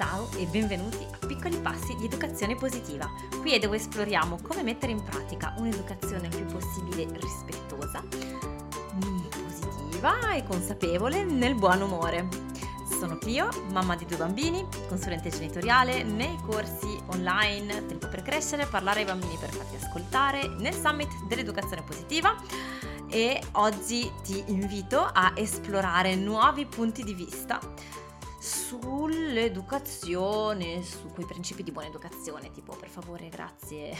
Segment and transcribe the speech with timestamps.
[0.00, 3.06] Ciao e benvenuti a Piccoli Passi di Educazione Positiva.
[3.38, 8.02] Qui è dove esploriamo come mettere in pratica un'educazione il più possibile rispettosa,
[8.98, 12.28] positiva e consapevole nel buon umore.
[12.98, 19.00] Sono Clio, mamma di due bambini, consulente genitoriale nei corsi online Tempo per crescere, parlare
[19.00, 22.34] ai bambini per farti ascoltare, nel summit dell'educazione positiva
[23.10, 27.58] e oggi ti invito a esplorare nuovi punti di vista
[28.40, 33.94] sull'educazione, su quei principi di buona educazione, tipo per favore, grazie,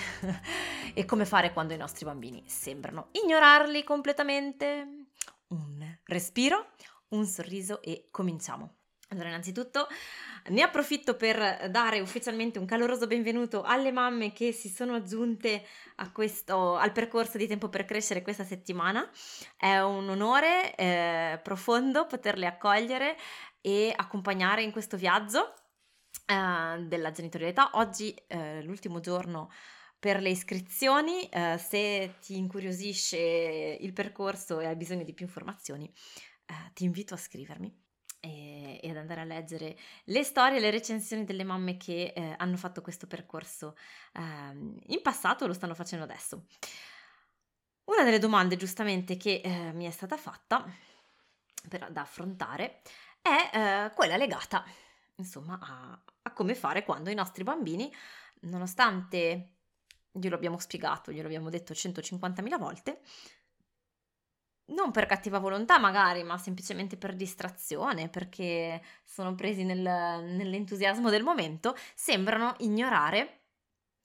[0.95, 5.09] e come fare quando i nostri bambini sembrano ignorarli completamente.
[5.49, 6.71] Un respiro,
[7.09, 8.77] un sorriso e cominciamo.
[9.13, 9.89] Allora, innanzitutto
[10.51, 15.67] ne approfitto per dare ufficialmente un caloroso benvenuto alle mamme che si sono aggiunte
[16.13, 19.09] questo, al percorso di Tempo per Crescere questa settimana.
[19.57, 23.17] È un onore eh, profondo poterle accogliere
[23.61, 25.55] e accompagnare in questo viaggio
[26.27, 27.71] eh, della genitorialità.
[27.75, 29.51] Oggi è l'ultimo giorno
[29.99, 35.93] per le iscrizioni, eh, se ti incuriosisce il percorso e hai bisogno di più informazioni,
[36.47, 37.89] eh, ti invito a scrivermi
[38.21, 42.57] e, ad andare a leggere le storie e le recensioni delle mamme che eh, hanno
[42.57, 43.77] fatto questo percorso
[44.13, 46.47] eh, in passato e lo stanno facendo adesso.
[47.85, 50.65] Una delle domande giustamente che eh, mi è stata fatta
[51.69, 52.81] per, da affrontare
[53.23, 54.65] è eh, quella legata
[55.21, 57.93] insomma a, a come fare quando i nostri bambini,
[58.41, 59.53] nonostante
[60.11, 63.01] glielo abbiamo spiegato, glielo abbiamo detto 150.000 volte,
[64.67, 71.23] non per cattiva volontà magari, ma semplicemente per distrazione, perché sono presi nel, nell'entusiasmo del
[71.23, 73.39] momento, sembrano ignorare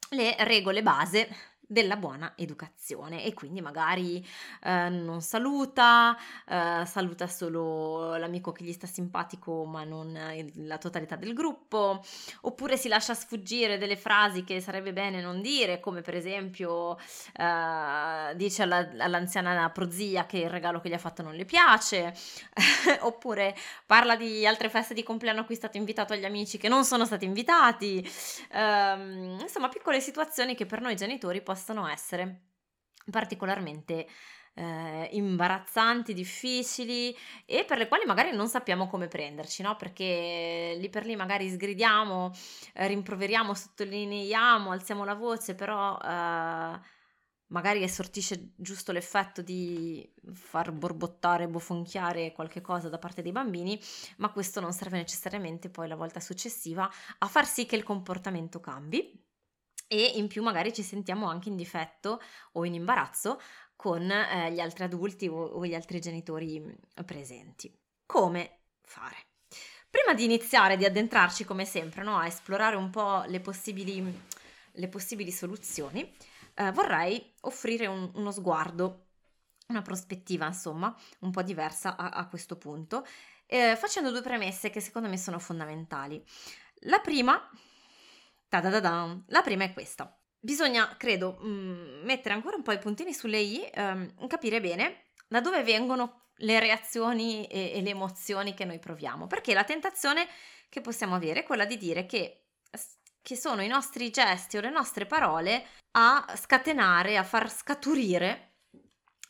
[0.10, 1.28] le regole base
[1.68, 4.26] della buona educazione e quindi magari
[4.64, 6.16] eh, non saluta,
[6.48, 10.18] eh, saluta solo l'amico che gli sta simpatico ma non
[10.56, 12.04] la totalità del gruppo,
[12.42, 18.36] oppure si lascia sfuggire delle frasi che sarebbe bene non dire, come per esempio eh,
[18.36, 22.14] dice alla, all'anziana prozia che il regalo che gli ha fatto non le piace,
[23.02, 26.68] oppure parla di altre feste di compleanno a cui è stato invitato agli amici che
[26.68, 28.08] non sono stati invitati,
[28.52, 32.42] ehm, insomma piccole situazioni che per noi genitori possono possono essere
[33.10, 34.06] particolarmente
[34.56, 39.78] eh, imbarazzanti, difficili e per le quali magari non sappiamo come prenderci, no?
[39.78, 42.32] Perché lì per lì magari sgridiamo,
[42.74, 46.80] eh, rimproveriamo, sottolineiamo, alziamo la voce, però eh,
[47.48, 53.80] magari sortisce giusto l'effetto di far borbottare, bofonchiare qualche cosa da parte dei bambini,
[54.18, 56.90] ma questo non serve necessariamente poi la volta successiva
[57.20, 59.25] a far sì che il comportamento cambi
[59.88, 62.22] e in più magari ci sentiamo anche in difetto
[62.54, 63.40] o in imbarazzo
[63.76, 66.64] con eh, gli altri adulti o, o, gli altri genitori
[67.06, 67.72] presenti.
[68.06, 69.16] Come fare?
[69.90, 74.22] Prima di iniziare, di addentrarci come sempre no, a esplorare un po' le possibili,
[74.72, 76.14] le possibili soluzioni,
[76.56, 79.08] eh, vorrei offrire un, uno sguardo,
[79.68, 83.06] una prospettiva insomma un po' diversa a, a questo punto,
[83.46, 86.24] eh, facendo due premesse che secondo me sono fondamentali.
[86.82, 87.50] La prima
[89.28, 90.18] la prima è questa.
[90.40, 95.42] Bisogna, credo, mm, mettere ancora un po' i puntini sulle i, ehm, capire bene da
[95.42, 100.28] dove vengono le reazioni e, e le emozioni che noi proviamo, perché la tentazione
[100.70, 102.50] che possiamo avere è quella di dire che,
[103.22, 105.66] che sono i nostri gesti o le nostre parole
[105.98, 108.55] a scatenare, a far scaturire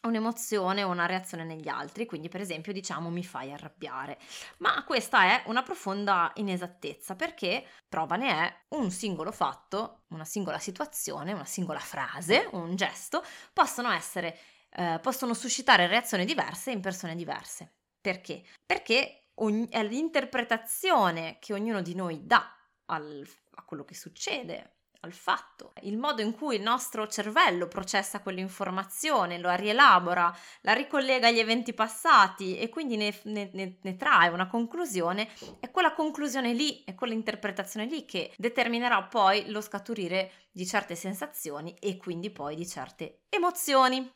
[0.05, 4.17] un'emozione o una reazione negli altri, quindi per esempio diciamo mi fai arrabbiare,
[4.57, 10.59] ma questa è una profonda inesattezza perché prova ne è un singolo fatto, una singola
[10.59, 13.23] situazione, una singola frase, un gesto,
[13.53, 14.37] possono essere,
[14.71, 17.73] eh, possono suscitare reazioni diverse in persone diverse.
[17.99, 18.43] Perché?
[18.65, 22.55] Perché ogni, è l'interpretazione che ognuno di noi dà
[22.85, 24.74] al, a quello che succede
[25.05, 31.27] al fatto, il modo in cui il nostro cervello processa quell'informazione, lo rielabora, la ricollega
[31.27, 35.29] agli eventi passati e quindi ne, ne, ne, trae una conclusione,
[35.59, 41.75] è quella conclusione lì, è quell'interpretazione lì che determinerà poi lo scaturire di certe sensazioni
[41.79, 44.11] e quindi poi di certe emozioni.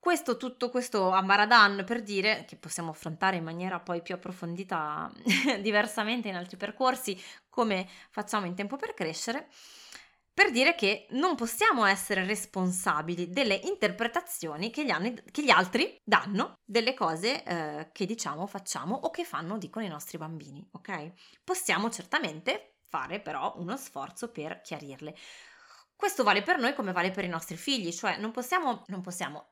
[0.00, 5.12] Questo, tutto questo Amaradan per dire che possiamo affrontare in maniera poi più approfondita
[5.60, 7.20] diversamente in altri percorsi,
[7.50, 9.48] come facciamo in tempo per crescere,
[10.32, 15.94] per dire che non possiamo essere responsabili delle interpretazioni che gli, anni, che gli altri
[16.02, 21.12] danno delle cose eh, che diciamo, facciamo o che fanno, dicono i nostri bambini, ok?
[21.44, 25.14] Possiamo certamente fare però uno sforzo per chiarirle.
[25.94, 29.50] Questo vale per noi come vale per i nostri figli, cioè non possiamo, non possiamo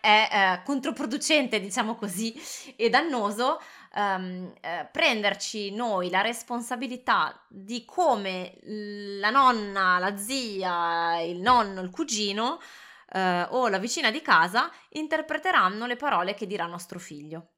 [0.00, 0.28] è
[0.60, 2.34] eh, controproducente, diciamo così,
[2.76, 3.60] e dannoso
[3.94, 11.90] um, eh, prenderci noi la responsabilità di come la nonna, la zia, il nonno, il
[11.90, 12.60] cugino
[13.12, 17.52] eh, o la vicina di casa interpreteranno le parole che dirà nostro figlio.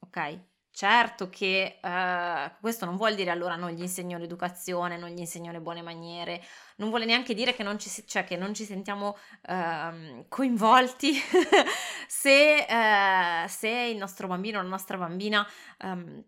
[0.00, 0.40] Ok?
[0.78, 5.50] Certo che eh, questo non vuol dire allora non gli insegno l'educazione, non gli insegno
[5.50, 6.40] le buone maniere,
[6.76, 11.14] non vuole neanche dire che non ci, cioè che non ci sentiamo eh, coinvolti
[12.06, 15.44] se, eh, se, il nostro bambino o la nostra bambina
[15.78, 16.22] ehm,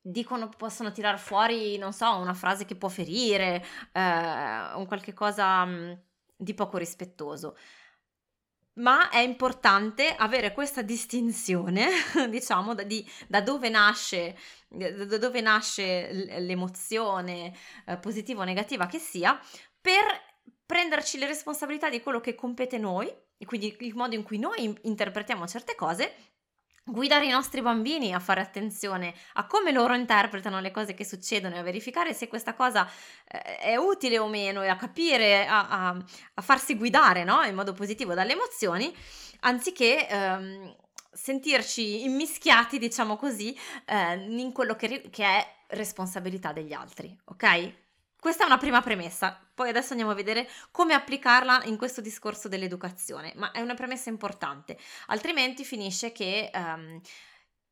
[0.00, 3.62] dicono, possono tirare fuori, non so, una frase che può ferire,
[3.92, 4.00] eh,
[4.74, 5.92] un qualche cosa mm,
[6.34, 7.56] di poco rispettoso
[8.74, 11.88] ma è importante avere questa distinzione,
[12.28, 14.36] diciamo, da, di, da, dove nasce,
[14.68, 17.54] da dove nasce l'emozione
[17.86, 19.38] eh, positiva o negativa che sia,
[19.80, 20.02] per
[20.66, 24.76] prenderci le responsabilità di quello che compete noi, e quindi il modo in cui noi
[24.82, 26.33] interpretiamo certe cose
[26.84, 31.54] guidare i nostri bambini a fare attenzione a come loro interpretano le cose che succedono
[31.54, 32.88] e a verificare se questa cosa
[33.26, 36.04] eh, è utile o meno e a capire, a, a,
[36.34, 37.42] a farsi guidare no?
[37.42, 38.94] in modo positivo dalle emozioni,
[39.40, 40.76] anziché ehm,
[41.10, 47.82] sentirci immischiati, diciamo così, eh, in quello che, che è responsabilità degli altri, ok?
[48.24, 52.48] Questa è una prima premessa, poi adesso andiamo a vedere come applicarla in questo discorso
[52.48, 54.78] dell'educazione, ma è una premessa importante,
[55.08, 56.98] altrimenti finisce che um,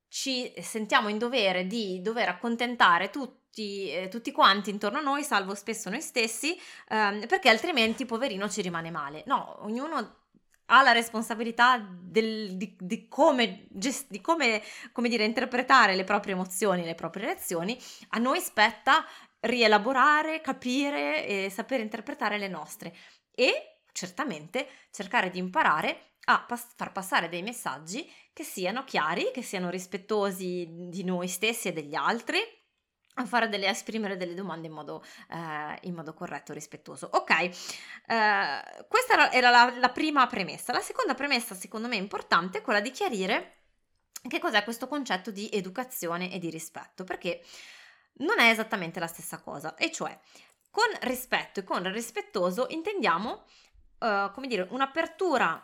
[0.08, 5.54] ci sentiamo in dovere di dover accontentare tutti, eh, tutti quanti intorno a noi, salvo
[5.54, 6.54] spesso noi stessi,
[6.90, 9.22] um, perché altrimenti poverino ci rimane male.
[9.24, 10.16] No, ognuno
[10.66, 14.62] ha la responsabilità del, di, di, come, gest, di come,
[14.92, 17.78] come dire, interpretare le proprie emozioni, le proprie reazioni,
[18.10, 19.02] a noi spetta
[19.42, 22.94] rielaborare, capire e sapere interpretare le nostre
[23.34, 29.42] e certamente cercare di imparare a pas- far passare dei messaggi che siano chiari, che
[29.42, 32.38] siano rispettosi di noi stessi e degli altri,
[33.16, 37.08] a fare delle, a esprimere delle domande in modo, eh, in modo corretto, rispettoso.
[37.12, 37.52] Ok, eh,
[38.88, 40.72] questa era, la, la prima premessa.
[40.72, 43.56] La seconda premessa, secondo me, importante è quella di chiarire
[44.28, 47.42] che cos'è questo concetto di educazione e di rispetto, perché
[48.18, 50.18] non è esattamente la stessa cosa, e cioè
[50.70, 53.44] con rispetto e con rispettoso intendiamo,
[53.98, 55.62] uh, come dire, un'apertura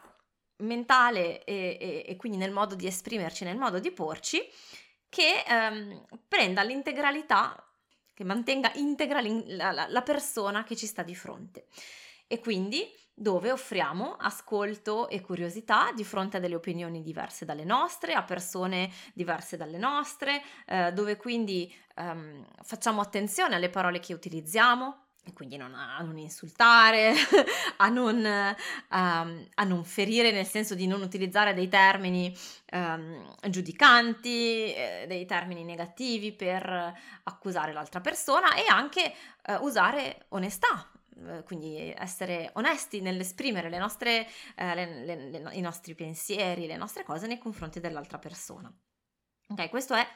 [0.58, 4.46] mentale e, e, e, quindi nel modo di esprimerci, nel modo di porci,
[5.08, 7.62] che um, prenda l'integralità,
[8.12, 11.66] che mantenga integra la, la, persona che ci sta di fronte.
[12.26, 18.14] E quindi dove offriamo ascolto e curiosità di fronte a delle opinioni diverse dalle nostre,
[18.14, 25.06] a persone diverse dalle nostre, eh, dove quindi ehm, facciamo attenzione alle parole che utilizziamo,
[25.34, 27.12] quindi non a, non insultare,
[27.76, 32.34] a, non, um, a, non, ferire, nel senso di non utilizzare dei termini
[32.72, 36.94] um, giudicanti, eh, dei termini negativi per
[37.24, 39.12] accusare l'altra persona e anche
[39.48, 40.97] uh, usare onestà eh,
[41.44, 47.04] quindi essere onesti nell'esprimere le nostre, eh, le, le, le, i nostri pensieri, le nostre
[47.04, 48.72] cose nei confronti dell'altra persona.
[49.48, 50.06] Ok, questo è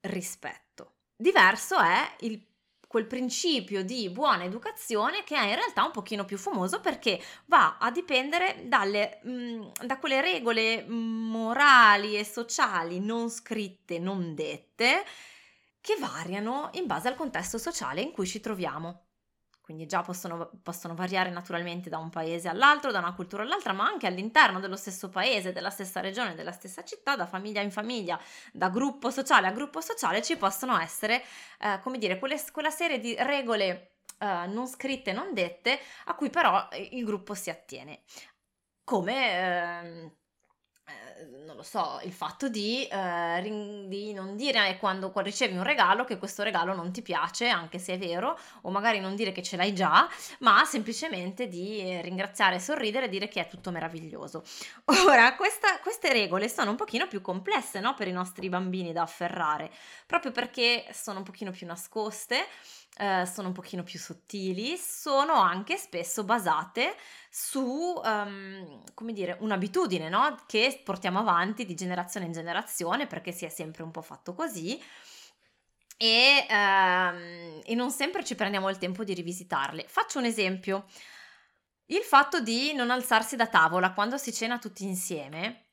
[0.00, 0.94] rispetto.
[1.16, 2.48] Diverso è il
[2.90, 7.78] quel principio di buona educazione che è in realtà un pochino più fumoso perché va
[7.78, 15.04] a dipendere dalle, mh, mm, da quelle regole morali e sociali non scritte, non dette,
[15.80, 19.09] che variano in base al contesto sociale in cui ci troviamo
[19.70, 23.84] quindi già possono, possono, variare naturalmente da un paese all'altro, da una cultura all'altra, ma
[23.84, 28.18] anche all'interno dello stesso paese, della stessa regione, della stessa città, da famiglia in famiglia,
[28.52, 31.22] da gruppo sociale a gruppo sociale, ci possono essere,
[31.60, 36.30] eh, come dire, quelle, quella serie di regole eh, non scritte, non dette, a cui
[36.30, 38.00] però il gruppo si attiene.
[38.82, 39.30] Come...
[39.30, 40.19] Eh, eh,
[41.44, 46.04] non lo so, il fatto di, eh, di non dire quando, quando, ricevi un regalo
[46.04, 49.42] che questo regalo non ti piace, anche se è vero, o magari non dire che
[49.42, 50.08] ce l'hai già,
[50.40, 54.42] ma semplicemente di ringraziare, sorridere e dire che è tutto meraviglioso.
[55.08, 57.94] Ora, questa, queste regole sono un pochino più complesse no?
[57.94, 59.70] per i nostri bambini da afferrare,
[60.06, 62.46] proprio perché sono un pochino più nascoste
[63.00, 66.94] eh, sono un pochino più sottili, sono anche spesso basate
[67.30, 67.62] su,
[68.04, 70.36] um, come dire, un'abitudine, no?
[70.46, 74.78] Che portiamo avanti di generazione in generazione perché si è sempre un po' fatto così.
[75.96, 79.86] E, um, e non sempre ci prendiamo il tempo di rivisitarle.
[79.88, 80.84] Faccio un esempio.
[81.86, 85.68] Il fatto di non alzarsi da tavola quando si cena tutti insieme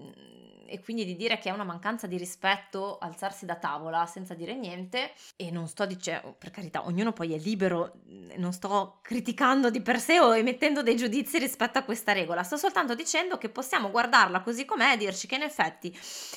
[0.00, 4.34] mm, e quindi di dire che è una mancanza di rispetto alzarsi da tavola senza
[4.34, 7.94] dire niente e non sto dicendo, per carità, ognuno poi è libero,
[8.36, 12.56] non sto criticando di per sé o emettendo dei giudizi rispetto a questa regola, sto
[12.56, 15.88] soltanto dicendo che possiamo guardarla così com'è e dirci che in effetti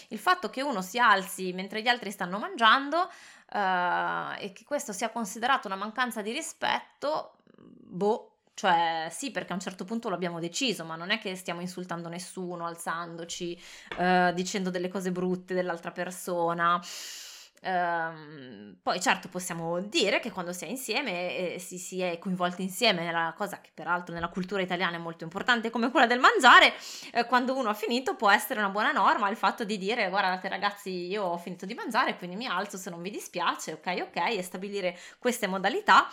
[0.09, 3.09] il fatto che uno si alzi mentre gli altri stanno mangiando
[3.53, 9.55] uh, e che questo sia considerato una mancanza di rispetto, boh, cioè, sì, perché a
[9.55, 13.59] un certo punto lo abbiamo deciso, ma non è che stiamo insultando nessuno, alzandoci,
[13.97, 16.79] uh, dicendo delle cose brutte dell'altra persona.
[17.63, 22.63] Uh, poi certo possiamo dire che quando si è insieme e si, si, è coinvolti
[22.63, 26.73] insieme nella cosa che peraltro nella cultura italiana è molto importante come quella del mangiare,
[27.13, 30.49] eh, quando uno ha finito può essere una buona norma il fatto di dire guardate
[30.49, 34.37] ragazzi io ho finito di mangiare quindi mi alzo se non vi dispiace, ok ok
[34.37, 36.07] e stabilire queste modalità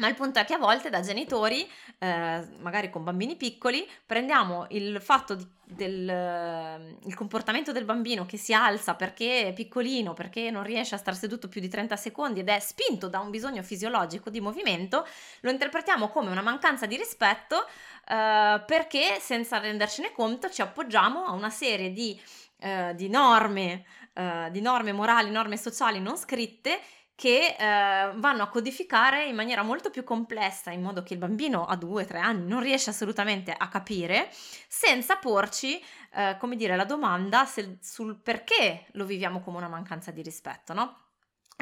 [0.00, 4.66] ma il punto è che a volte da genitori, eh, magari con bambini piccoli, prendiamo
[4.70, 10.14] il fatto di, del eh, il comportamento del bambino che si alza perché è piccolino,
[10.14, 13.30] perché non riesce a star seduto più di 30 secondi ed è spinto da un
[13.30, 15.06] bisogno fisiologico di movimento,
[15.40, 17.66] lo interpretiamo come una mancanza di rispetto
[18.08, 22.18] eh, perché senza rendercene conto ci appoggiamo a una serie di,
[22.58, 26.80] eh, di norme, eh, di norme morali, norme sociali non scritte
[27.20, 31.66] che eh, vanno a codificare in maniera molto più complessa, in modo che il bambino
[31.66, 34.30] a due, tre anni non riesce assolutamente a capire,
[34.66, 35.84] senza porci,
[36.14, 40.72] eh, come dire, la domanda se, sul perché lo viviamo come una mancanza di rispetto,
[40.72, 40.96] no?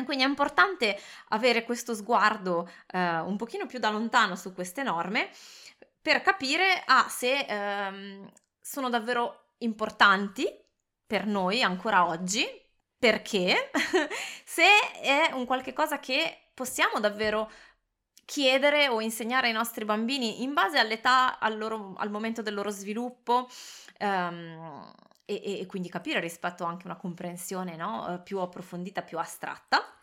[0.04, 0.96] Quindi è importante
[1.30, 5.28] avere questo sguardo eh, un pochino più da lontano su queste norme
[6.00, 10.46] per capire ah, se ehm, sono davvero importanti
[11.04, 12.46] per noi ancora oggi,
[12.98, 13.70] perché
[14.44, 14.64] se
[15.00, 17.50] è un qualche cosa che possiamo davvero
[18.24, 22.70] chiedere o insegnare ai nostri bambini in base all'età, al, loro, al momento del loro
[22.70, 23.48] sviluppo
[24.00, 24.92] um,
[25.24, 28.20] e, e, quindi capire rispetto anche a una comprensione no?
[28.24, 29.97] più approfondita, più astratta.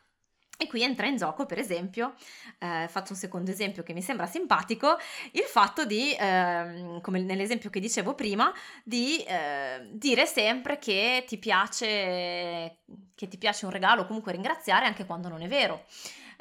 [0.58, 2.16] E qui entra in gioco, per esempio,
[2.60, 4.98] eh, faccio un secondo esempio che mi sembra simpatico,
[5.32, 11.38] il fatto di, eh, come nell'esempio che dicevo prima, di eh, dire sempre che ti,
[11.38, 12.78] piace,
[13.16, 15.86] che ti piace un regalo o comunque ringraziare anche quando non è vero.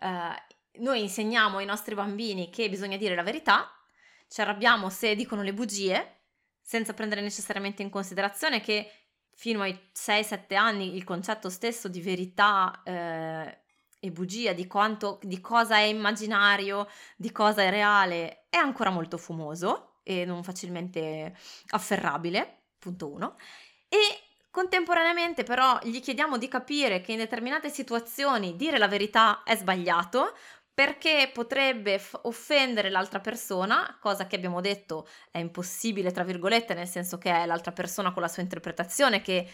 [0.01, 3.71] Eh, noi insegniamo ai nostri bambini che bisogna dire la verità,
[4.29, 6.21] ci arrabbiamo se dicono le bugie,
[6.61, 8.91] senza prendere necessariamente in considerazione che
[9.35, 13.64] fino ai 6-7 anni il concetto stesso di verità eh,
[14.05, 19.17] e bugia, di, quanto, di cosa è immaginario, di cosa è reale, è ancora molto
[19.17, 21.35] fumoso e non facilmente
[21.69, 23.37] afferrabile, punto uno.
[23.89, 23.97] E
[24.51, 30.35] contemporaneamente però gli chiediamo di capire che in determinate situazioni dire la verità è sbagliato,
[30.75, 36.89] perché potrebbe f- offendere l'altra persona, cosa che abbiamo detto è impossibile, tra virgolette, nel
[36.89, 39.49] senso che è l'altra persona con la sua interpretazione che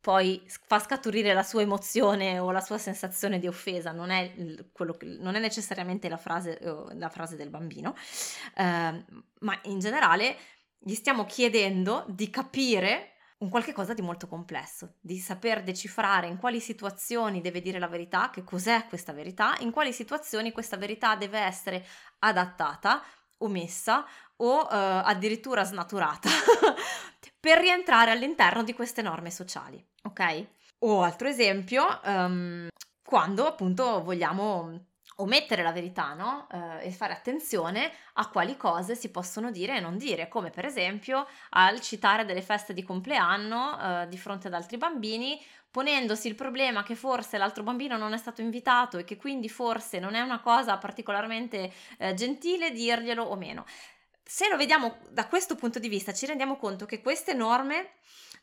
[0.00, 5.06] poi fa scaturire la sua emozione o la sua sensazione di offesa, non è, che,
[5.18, 6.58] non è necessariamente la frase,
[6.94, 7.94] la frase, del bambino,
[8.54, 9.04] eh,
[9.40, 10.36] ma in generale
[10.78, 16.38] gli stiamo chiedendo di capire un qualche cosa di molto complesso, di saper decifrare in
[16.38, 21.14] quali situazioni deve dire la verità, che cos'è questa verità, in quali situazioni questa verità
[21.14, 21.84] deve essere
[22.20, 23.02] adattata,
[23.38, 24.04] omessa
[24.36, 24.66] o eh,
[25.04, 26.28] addirittura snaturata
[27.40, 30.46] per rientrare all'interno di queste norme sociali, ok?
[30.80, 32.68] O altro esempio, um,
[33.02, 34.86] quando appunto vogliamo
[35.20, 36.46] omettere la verità, no?
[36.50, 40.64] Uh, e fare attenzione a quali cose si possono dire e non dire, come per
[40.64, 45.40] esempio al citare delle feste di compleanno uh, di fronte ad altri bambini,
[45.70, 49.98] ponendosi il problema che forse l'altro bambino non è stato invitato e che quindi forse
[49.98, 53.64] non è una cosa particolarmente uh, gentile dirglielo o meno
[54.30, 57.92] se lo vediamo da questo punto di vista, ci rendiamo conto che queste norme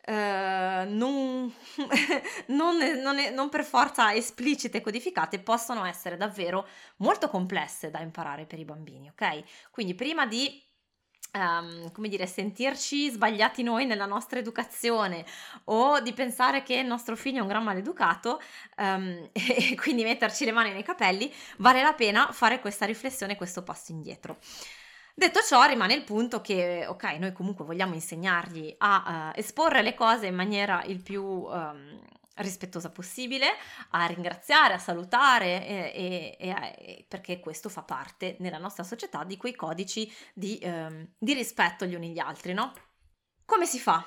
[0.01, 1.53] eh, non,
[2.47, 8.45] non, non, non, per forza esplicite e codificate possono essere davvero molto complesse da imparare
[8.45, 9.43] per i bambini, ok?
[9.69, 10.63] Quindi prima di
[11.35, 15.25] Um, come dire, sentirci sbagliati noi nella nostra educazione
[15.65, 18.41] o di pensare che il nostro figlio è un gran maleducato
[18.77, 23.63] um, e quindi metterci le mani nei capelli, vale la pena fare questa riflessione, questo
[23.63, 24.37] passo indietro.
[25.17, 29.93] Detto ciò, rimane il punto che, ok, noi comunque vogliamo insegnargli a uh, esporre le
[29.93, 32.01] cose in maniera il più um,
[32.35, 33.47] rispettosa possibile,
[33.91, 39.37] a ringraziare, a salutare, e, e, e, perché questo fa parte nella nostra società di
[39.37, 42.73] quei codici di, um, di rispetto gli uni gli altri, no?
[43.45, 44.05] Come si fa?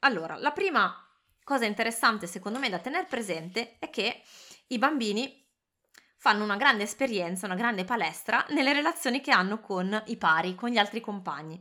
[0.00, 0.94] Allora, la prima
[1.42, 4.22] cosa interessante secondo me da tenere presente è che
[4.68, 5.39] i bambini
[6.20, 10.68] fanno una grande esperienza, una grande palestra nelle relazioni che hanno con i pari, con
[10.68, 11.58] gli altri compagni.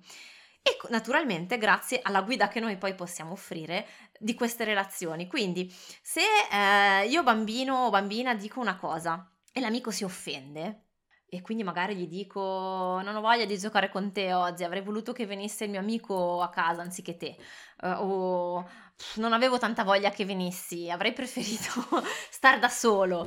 [0.61, 3.87] e naturalmente grazie alla guida che noi poi possiamo offrire
[4.19, 5.27] di queste relazioni.
[5.27, 10.88] Quindi se eh, io bambino o bambina dico una cosa e l'amico si offende,
[11.29, 15.13] e quindi magari gli dico non ho voglia di giocare con te oggi, avrei voluto
[15.13, 17.37] che venisse il mio amico a casa anziché te,
[17.83, 18.69] uh, o
[19.15, 21.85] non avevo tanta voglia che venissi, avrei preferito
[22.29, 23.21] star da solo.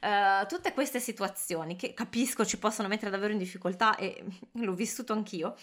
[0.00, 5.12] Uh, tutte queste situazioni che capisco ci possono mettere davvero in difficoltà e l'ho vissuto
[5.12, 5.56] anch'io.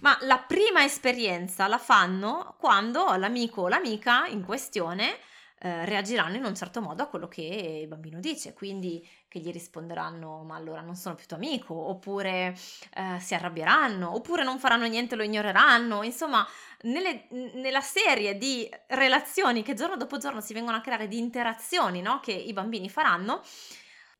[0.00, 5.16] Ma la prima esperienza la fanno quando l'amico o l'amica in questione
[5.60, 9.50] eh, reagiranno in un certo modo a quello che il bambino dice, quindi che gli
[9.50, 12.54] risponderanno ma allora non sono più tuo amico, oppure
[12.92, 16.46] eh, si arrabbieranno, oppure non faranno niente, lo ignoreranno, insomma
[16.82, 22.02] nelle, nella serie di relazioni che giorno dopo giorno si vengono a creare, di interazioni
[22.02, 22.20] no?
[22.20, 23.40] che i bambini faranno,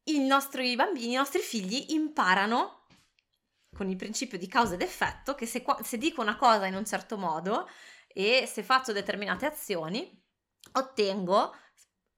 [0.04, 2.86] i nostri bambini, i nostri figli imparano
[3.76, 6.86] con il principio di causa ed effetto che se, se dico una cosa in un
[6.86, 7.68] certo modo
[8.08, 10.10] e se faccio determinate azioni,
[10.72, 11.54] ottengo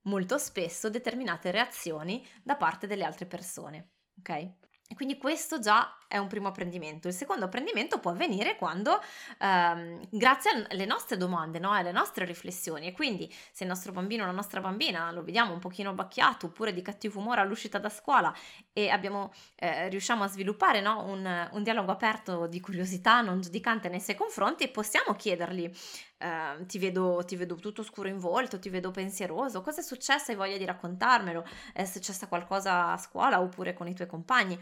[0.04, 3.92] molto spesso determinate reazioni da parte delle altre persone.
[4.18, 4.28] Ok?
[4.30, 7.08] E quindi questo già è un primo apprendimento.
[7.08, 9.00] Il secondo apprendimento può avvenire quando,
[9.38, 11.72] ehm, grazie alle nostre domande, no?
[11.72, 15.52] alle nostre riflessioni, e quindi se il nostro bambino o la nostra bambina lo vediamo
[15.52, 18.32] un pochino bacchiato oppure di cattivo umore all'uscita da scuola
[18.72, 21.04] e abbiamo, eh, riusciamo a sviluppare no?
[21.04, 25.70] un, un, dialogo aperto di curiosità, non giudicante nei suoi confronti, possiamo chiedergli,
[26.18, 30.30] eh, ti, vedo, ti vedo tutto scuro in volto, ti vedo pensieroso, cosa è successo?
[30.30, 31.44] Hai voglia di raccontarmelo?
[31.72, 34.58] È successa qualcosa a scuola oppure con i tuoi compagni?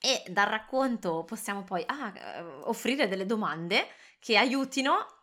[0.00, 3.88] E dal racconto possiamo poi ah, eh, offrire delle domande
[4.18, 5.14] che aiutino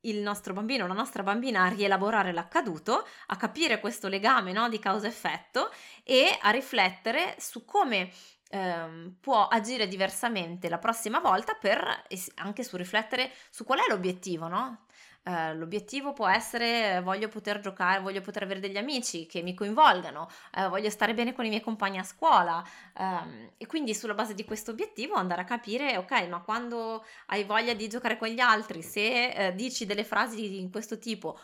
[0.00, 4.78] il nostro bambino la nostra bambina a rielaborare l'accaduto, a capire questo legame no, di
[4.78, 5.70] causa-effetto
[6.04, 8.10] e a riflettere su come
[8.50, 12.04] ehm, può agire diversamente la prossima volta per
[12.36, 14.85] anche su riflettere su qual è l'obiettivo, no?
[15.28, 20.28] Eh, l'obiettivo può essere voglio poter giocare, voglio poter avere degli amici che mi coinvolgano,
[20.54, 22.64] uh, voglio stare bene con i miei compagni a scuola
[22.98, 27.42] um, e quindi sulla base di questo obiettivo andare a capire, ok, ma quando hai
[27.42, 31.36] voglia di giocare con gli altri, se uh, dici delle frasi di questo tipo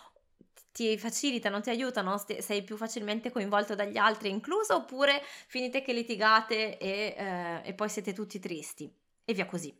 [0.70, 6.78] ti facilitano, ti aiutano, sei più facilmente coinvolto dagli altri, incluso, oppure finite che litigate
[6.78, 8.90] e, e poi siete tutti tristi
[9.24, 9.76] e via così.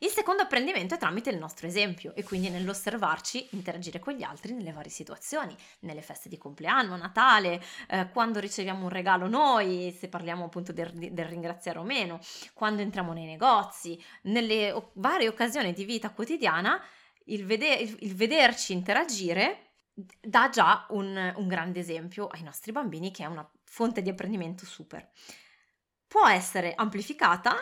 [0.00, 4.52] Il secondo apprendimento è tramite il nostro esempio e quindi nell'osservarci interagire con gli altri
[4.52, 10.08] nelle varie situazioni, nelle feste di compleanno, Natale, eh, quando riceviamo un regalo noi, se
[10.08, 12.18] parliamo appunto del, del ringraziare o meno,
[12.54, 16.82] quando entriamo nei negozi, nelle o- varie occasioni di vita quotidiana,
[17.26, 19.72] il, vede- il, vederci interagire
[20.20, 24.64] dà già un, un grande esempio ai nostri bambini che è una fonte di apprendimento
[24.64, 25.08] super.
[26.06, 27.54] Può essere amplificata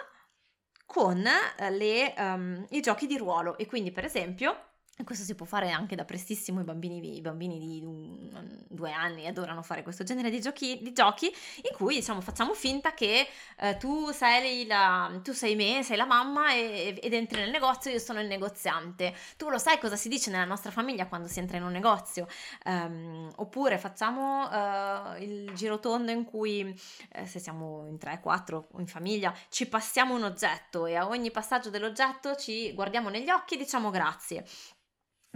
[0.88, 3.58] con eh, le, um, i giochi di ruolo.
[3.58, 4.67] E quindi per esempio
[5.04, 9.26] questo si può fare anche da prestissimo, i bambini, i bambini di un, due anni
[9.26, 13.76] adorano fare questo genere di giochi, di giochi in cui diciamo, facciamo finta che eh,
[13.76, 17.98] tu, sei la, tu sei me, sei la mamma e, ed entri nel negozio, io
[17.98, 19.14] sono il negoziante.
[19.36, 22.26] Tu lo sai cosa si dice nella nostra famiglia quando si entra in un negozio?
[22.64, 26.74] Um, oppure facciamo uh, il girotondo in cui,
[27.12, 31.70] eh, se siamo in 3-4 in famiglia, ci passiamo un oggetto e a ogni passaggio
[31.70, 34.44] dell'oggetto ci guardiamo negli occhi e diciamo grazie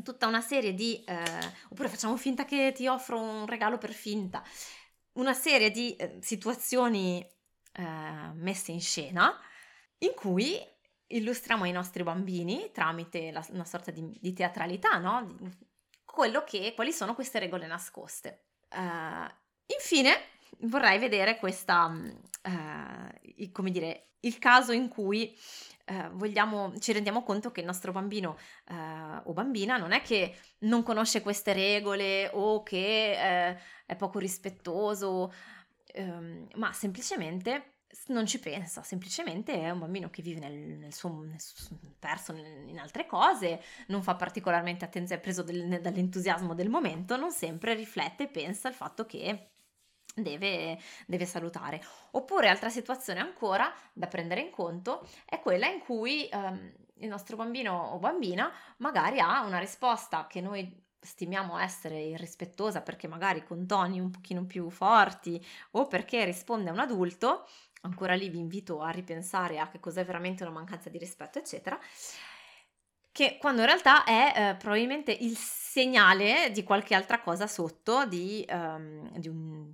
[0.03, 1.23] tutta una serie di, eh,
[1.71, 4.43] oppure facciamo finta che ti offro un regalo per finta,
[5.12, 7.27] una serie di eh, situazioni
[7.73, 9.38] eh, messe in scena
[9.99, 10.59] in cui
[11.07, 15.37] illustriamo ai nostri bambini tramite la, una sorta di, di teatralità, no?
[16.45, 18.45] Che, quali sono queste regole nascoste.
[18.71, 19.27] Uh,
[19.67, 20.15] infine,
[20.61, 21.91] vorrei vedere questa,
[22.44, 25.37] uh, come dire, il caso in cui
[25.85, 30.37] eh, vogliamo, ci rendiamo conto che il nostro bambino eh, o bambina non è che
[30.61, 35.33] non conosce queste regole o che eh, è poco rispettoso,
[35.87, 37.70] ehm, ma semplicemente
[38.07, 42.33] non ci pensa, semplicemente è un bambino che vive nel, nel suo, nel suo perso
[42.33, 47.74] in altre cose, non fa particolarmente attenzione, è preso del, dall'entusiasmo del momento, non sempre
[47.74, 49.50] riflette e pensa al fatto che
[50.14, 51.83] Deve, deve, salutare.
[52.11, 57.37] Oppure altra situazione ancora da prendere in conto è quella in cui um, il nostro
[57.37, 63.66] bambino o bambina magari ha una risposta che noi stimiamo essere irrispettosa perché magari con
[63.66, 67.48] toni un pochino più forti o perché risponde a un adulto,
[67.83, 71.79] ancora lì vi invito a ripensare a che cos'è veramente una mancanza di rispetto, eccetera,
[73.11, 78.46] che quando in realtà è eh, probabilmente il segnale di qualche altra cosa sotto, di,
[78.48, 79.72] um, di un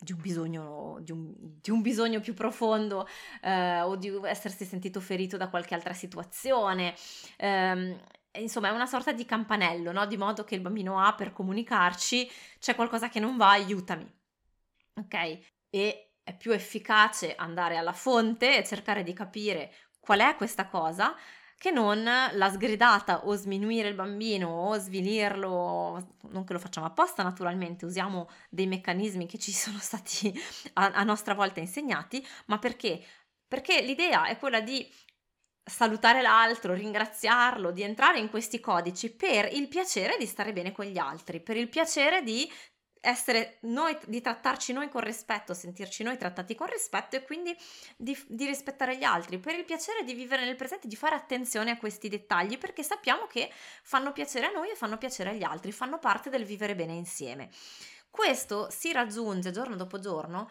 [0.00, 3.06] di un bisogno, di un, di un bisogno più profondo
[3.42, 6.94] eh, o di essersi sentito ferito da qualche altra situazione.
[7.36, 7.96] Eh,
[8.32, 10.06] insomma, è una sorta di campanello, no?
[10.06, 14.10] di modo che il bambino ha per comunicarci c'è qualcosa che non va, aiutami.
[14.94, 15.38] Ok?
[15.70, 21.14] E è più efficace andare alla fonte e cercare di capire qual è questa cosa
[21.60, 27.22] che non la sgridata o sminuire il bambino o svilirlo, non che lo facciamo apposta
[27.22, 30.32] naturalmente, usiamo dei meccanismi che ci sono stati
[30.74, 33.04] a, a nostra volta insegnati, ma perché?
[33.46, 34.90] Perché l'idea è quella di
[35.62, 40.86] salutare l'altro, ringraziarlo, di entrare in questi codici per il piacere di stare bene con
[40.86, 42.50] gli altri, per il piacere di
[43.00, 47.56] essere noi, di trattarci noi con rispetto, sentirci noi trattati con rispetto e quindi
[47.96, 51.70] di, di, rispettare gli altri, per il piacere di vivere nel presente, di fare attenzione
[51.70, 53.50] a questi dettagli, perché sappiamo che
[53.82, 57.48] fanno piacere a noi e fanno piacere agli altri, fanno parte del vivere bene insieme.
[58.10, 60.50] Questo si raggiunge giorno dopo giorno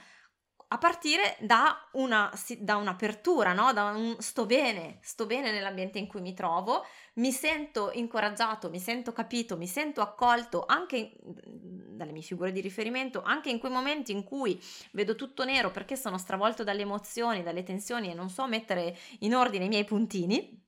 [0.72, 3.74] a partire da, una, da un'apertura, no?
[3.74, 8.80] da un sto bene, sto bene nell'ambiente in cui mi trovo, mi sento incoraggiato, mi
[8.80, 14.12] sento capito, mi sento accolto anche dalle mie figure di riferimento, anche in quei momenti
[14.12, 18.48] in cui vedo tutto nero perché sono stravolto dalle emozioni, dalle tensioni e non so
[18.48, 20.64] mettere in ordine i miei puntini,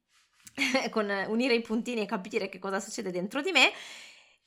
[0.90, 3.72] con unire i puntini e capire che cosa succede dentro di me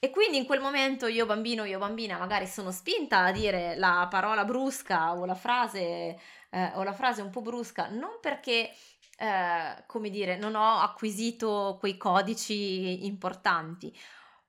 [0.05, 4.07] e quindi in quel momento io bambino, io bambina, magari sono spinta a dire la
[4.11, 8.71] parola brusca o la frase, eh, o la frase un po' brusca, non perché,
[9.17, 13.99] eh, come dire, non ho acquisito quei codici importanti,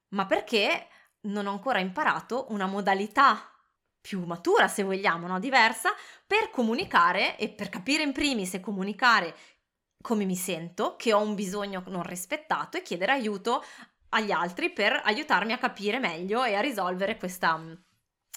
[0.10, 0.88] ma perché
[1.22, 3.50] non ho ancora imparato una modalità
[4.02, 5.40] più matura, se vogliamo, no?
[5.40, 5.94] diversa,
[6.28, 9.34] per comunicare e per capire in primis e comunicare
[10.02, 13.64] come mi sento, che ho un bisogno non rispettato e chiedere aiuto
[14.10, 17.60] agli altri per aiutarmi a capire meglio e a risolvere questa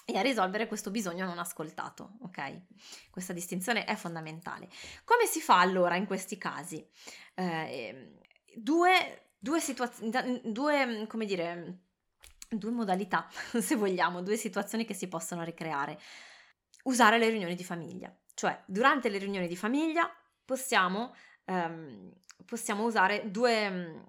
[0.09, 2.61] e a risolvere questo bisogno non ascoltato, ok?
[3.11, 4.67] Questa distinzione è fondamentale.
[5.03, 6.83] Come si fa allora in questi casi?
[7.35, 8.17] Eh,
[8.55, 11.81] due, due situazioni, due, come dire,
[12.49, 13.27] due modalità,
[13.59, 15.99] se vogliamo, due situazioni che si possono ricreare.
[16.83, 20.09] Usare le riunioni di famiglia, cioè durante le riunioni di famiglia
[20.43, 21.13] possiamo,
[21.45, 22.11] ehm,
[22.45, 24.05] possiamo usare due,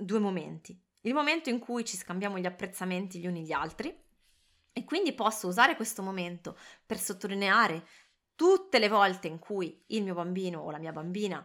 [0.00, 0.78] due momenti.
[1.02, 3.94] Il momento in cui ci scambiamo gli apprezzamenti gli uni gli altri
[4.72, 7.86] e quindi posso usare questo momento per sottolineare
[8.34, 11.44] tutte le volte in cui il mio bambino o la mia bambina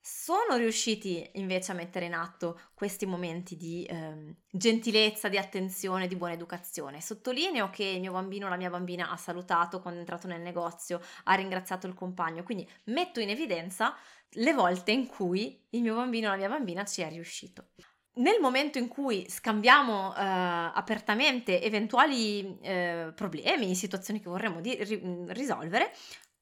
[0.00, 6.16] sono riusciti invece a mettere in atto questi momenti di eh, gentilezza, di attenzione, di
[6.16, 7.00] buona educazione.
[7.00, 10.40] Sottolineo che il mio bambino o la mia bambina ha salutato quando è entrato nel
[10.40, 13.94] negozio, ha ringraziato il compagno, quindi metto in evidenza
[14.34, 17.68] le volte in cui il mio bambino o la mia bambina ci è riuscito
[18.14, 25.24] nel momento in cui scambiamo eh, apertamente eventuali eh, problemi, situazioni che vorremmo di- ri-
[25.28, 25.92] risolvere,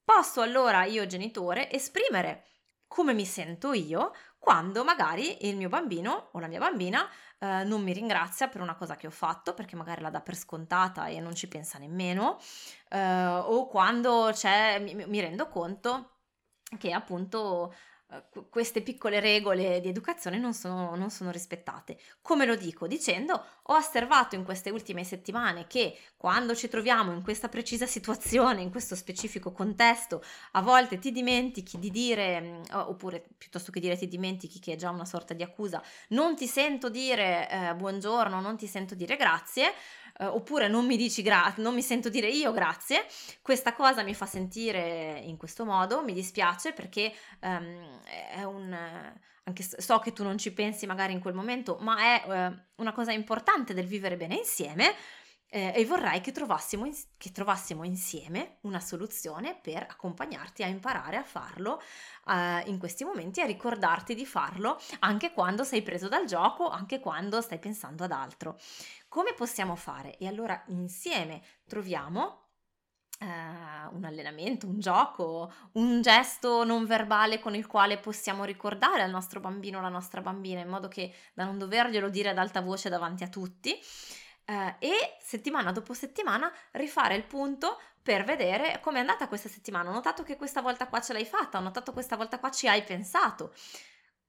[0.03, 2.45] posso allora io genitore esprimere
[2.89, 7.83] come mi sento io quando magari il mio bambino o la mia bambina eh, non
[7.83, 11.19] mi ringrazia per una cosa che ho fatto perché magari la dà per scontata e
[11.19, 12.39] non ci pensa nemmeno
[12.89, 14.33] eh, o quando
[14.79, 16.15] mi, mi rendo conto
[16.77, 17.73] che appunto
[18.49, 21.97] queste piccole regole di educazione non sono, non sono, rispettate.
[22.21, 22.87] Come lo dico?
[22.87, 28.61] Dicendo, ho osservato in queste ultime settimane che quando ci troviamo in questa precisa situazione,
[28.61, 33.95] in questo specifico contesto, a volte ti dimentichi di dire, mm, oppure piuttosto che dire
[33.95, 38.41] ti dimentichi, che è già una sorta di accusa, non ti sento dire eh, buongiorno,
[38.41, 39.71] non ti sento dire grazie,
[40.19, 43.05] eh, oppure non mi dici grazie, non mi sento dire io grazie,
[43.41, 48.77] questa cosa mi fa sentire in questo modo, mi dispiace perché um, è un...
[49.43, 52.91] anche so che tu non ci pensi magari in quel momento, ma è uh, una
[52.91, 54.93] cosa importante del vivere bene insieme
[55.51, 61.17] eh, e vorrei che trovassimo, in, che trovassimo, insieme una soluzione per accompagnarti a imparare
[61.17, 61.81] a farlo
[62.27, 66.99] eh, in questi momenti, a ricordarti di farlo anche quando sei preso dal gioco, anche
[66.99, 68.59] quando stai pensando ad altro.
[69.07, 70.17] Come possiamo fare?
[70.17, 72.43] E allora insieme troviamo
[73.21, 79.09] Uh, un allenamento, un gioco, un gesto non verbale con il quale possiamo ricordare al
[79.09, 82.61] nostro bambino o alla nostra bambina in modo che da non doverglielo dire ad alta
[82.61, 83.77] voce davanti a tutti
[84.49, 89.89] uh, e settimana dopo settimana rifare il punto per vedere come è andata questa settimana.
[89.89, 92.49] Ho notato che questa volta qua ce l'hai fatta, ho notato che questa volta qua
[92.49, 93.53] ci hai pensato.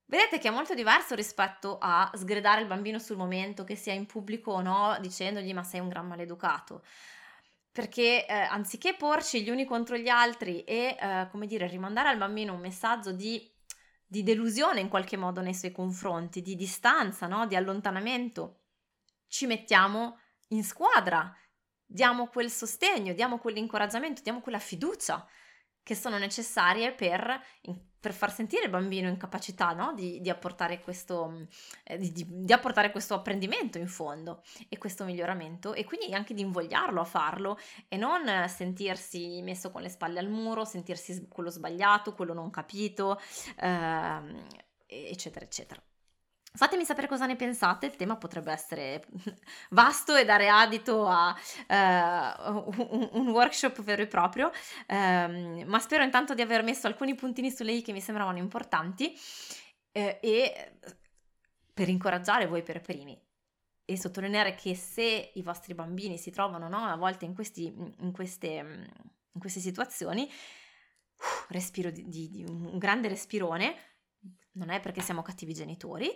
[0.05, 4.05] Vedete che è molto diverso rispetto a sgridare il bambino sul momento, che sia in
[4.05, 6.83] pubblico o no, dicendogli ma sei un gran maleducato.
[7.71, 12.17] Perché eh, anziché porci gli uni contro gli altri e, eh, come dire, rimandare al
[12.17, 13.49] bambino un messaggio di,
[14.05, 17.47] di, delusione in qualche modo nei suoi confronti, di distanza, no?
[17.47, 18.60] di allontanamento,
[19.31, 21.33] ci mettiamo in squadra
[21.91, 25.27] diamo quel sostegno, diamo quell'incoraggiamento, diamo quella fiducia
[25.83, 27.41] che sono necessarie per,
[27.99, 29.93] per far sentire il bambino in capacità no?
[29.93, 31.47] di, di, apportare questo,
[31.83, 36.41] eh, di, di, apportare questo apprendimento in fondo e questo miglioramento e quindi anche di
[36.41, 42.13] invogliarlo a farlo e non sentirsi messo con le spalle al muro, sentirsi quello sbagliato,
[42.13, 43.19] quello non capito,
[43.57, 44.45] ehm,
[44.85, 45.81] eccetera, eccetera.
[46.53, 49.05] Fatemi sapere cosa ne pensate, il tema potrebbe essere
[49.71, 54.51] vasto e dare adito a uh, un, un, workshop vero e proprio,
[54.87, 59.17] um, ma spero intanto di aver messo alcuni puntini sulle i che mi sembravano importanti
[59.93, 60.77] eh, e
[61.73, 63.17] per incoraggiare voi per primi.
[63.85, 68.11] E sottolineare che se i vostri bambini si trovano no, a volte in, questi, in,
[68.11, 68.49] queste,
[69.31, 73.75] in queste, situazioni, uh, respiro di, di, di un grande respirone,
[74.53, 76.13] non è perché siamo cattivi genitori,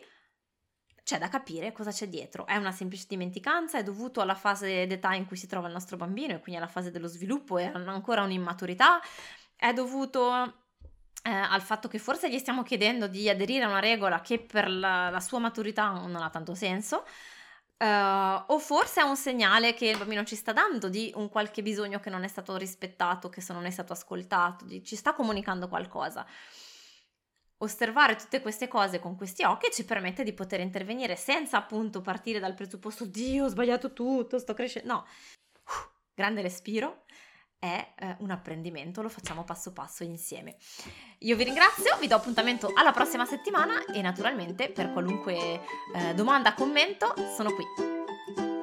[1.05, 2.47] c'è da capire cosa c'è dietro.
[2.47, 5.97] È una semplice dimenticanza, è dovuto alla fase d'età in cui si trova il nostro
[5.97, 8.99] bambino e quindi alla fase dello sviluppo e ancora un'immaturità,
[9.55, 10.33] è dovuto
[11.21, 14.67] eh, al fatto che forse gli stiamo chiedendo di aderire a una regola che per
[14.67, 17.05] la, la sua maturità non ha tanto senso.
[17.77, 21.61] Uh, o forse è un segnale che il bambino ci sta dando di un qualche
[21.61, 25.67] bisogno che non è stato rispettato, che non è stato ascoltato, di, ci sta comunicando
[25.67, 26.25] qualcosa
[27.59, 32.39] osservare tutte queste cose con questi occhi ci permette di poter intervenire senza appunto partire
[32.39, 34.91] dal presupposto Dio ho sbagliato tutto, sto crescendo.
[34.93, 37.05] No, uh, grande respiro,
[37.57, 40.57] è eh, un apprendimento, lo facciamo passo passo insieme.
[41.19, 45.35] Io vi ringrazio, vi do appuntamento alla prossima settimana e naturalmente per qualunque
[45.95, 48.54] eh, domanda, commento sono qui.